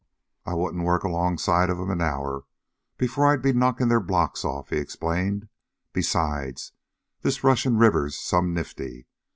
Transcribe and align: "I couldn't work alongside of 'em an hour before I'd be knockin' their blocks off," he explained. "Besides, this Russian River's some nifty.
"I 0.47 0.53
couldn't 0.55 0.81
work 0.81 1.03
alongside 1.03 1.69
of 1.69 1.79
'em 1.79 1.91
an 1.91 2.01
hour 2.01 2.45
before 2.97 3.27
I'd 3.27 3.43
be 3.43 3.53
knockin' 3.53 3.87
their 3.87 3.99
blocks 3.99 4.43
off," 4.43 4.71
he 4.71 4.77
explained. 4.77 5.47
"Besides, 5.93 6.71
this 7.21 7.43
Russian 7.43 7.77
River's 7.77 8.17
some 8.17 8.51
nifty. 8.51 9.05